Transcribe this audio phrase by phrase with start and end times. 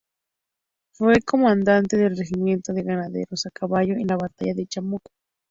[0.95, 5.11] Fue comandante del Regimiento de Granaderos a Caballo en la batalla de Chacabuco.